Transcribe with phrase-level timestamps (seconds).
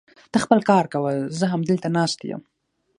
[0.31, 2.41] ته خپل کار کوه، زه همدلته ناست يم.